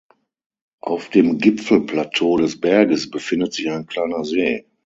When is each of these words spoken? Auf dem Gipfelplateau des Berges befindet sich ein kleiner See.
Auf 0.81 1.11
dem 1.11 1.37
Gipfelplateau 1.37 2.37
des 2.37 2.59
Berges 2.59 3.11
befindet 3.11 3.53
sich 3.53 3.69
ein 3.69 3.85
kleiner 3.85 4.23
See. 4.25 4.65